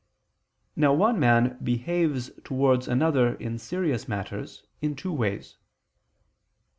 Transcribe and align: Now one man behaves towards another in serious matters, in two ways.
Now 0.75 0.95
one 0.95 1.19
man 1.19 1.59
behaves 1.63 2.31
towards 2.43 2.87
another 2.87 3.35
in 3.35 3.59
serious 3.59 4.07
matters, 4.07 4.63
in 4.81 4.95
two 4.95 5.13
ways. 5.13 5.57